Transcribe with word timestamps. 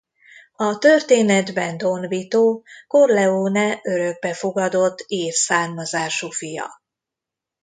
A 0.55 0.77
történetben 0.77 1.77
Don 1.77 2.07
Vito 2.07 2.61
Corleone 2.87 3.79
örökbe 3.83 4.33
fogadott 4.33 5.03
ír 5.07 5.33
származású 5.33 6.29
fia. 6.31 6.81